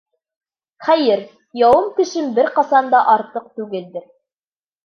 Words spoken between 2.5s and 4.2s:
ҡасан да артыҡ түгелдер.